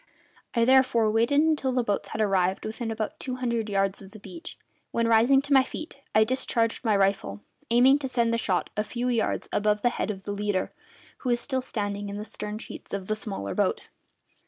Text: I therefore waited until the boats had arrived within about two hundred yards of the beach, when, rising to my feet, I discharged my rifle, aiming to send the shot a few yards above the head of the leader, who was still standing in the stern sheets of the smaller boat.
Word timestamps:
I 0.55 0.65
therefore 0.65 1.11
waited 1.11 1.41
until 1.41 1.73
the 1.73 1.83
boats 1.83 2.07
had 2.09 2.21
arrived 2.21 2.65
within 2.65 2.89
about 2.89 3.19
two 3.19 3.35
hundred 3.35 3.69
yards 3.69 4.01
of 4.01 4.09
the 4.09 4.19
beach, 4.19 4.57
when, 4.89 5.07
rising 5.07 5.43
to 5.43 5.53
my 5.53 5.63
feet, 5.63 6.01
I 6.15 6.23
discharged 6.23 6.83
my 6.83 6.95
rifle, 6.97 7.41
aiming 7.69 7.99
to 7.99 8.07
send 8.07 8.33
the 8.33 8.39
shot 8.39 8.71
a 8.75 8.83
few 8.83 9.09
yards 9.09 9.47
above 9.53 9.83
the 9.83 9.89
head 9.89 10.09
of 10.09 10.23
the 10.23 10.31
leader, 10.31 10.73
who 11.19 11.29
was 11.29 11.39
still 11.39 11.61
standing 11.61 12.09
in 12.09 12.17
the 12.17 12.25
stern 12.25 12.57
sheets 12.57 12.95
of 12.95 13.05
the 13.05 13.15
smaller 13.15 13.53
boat. 13.53 13.89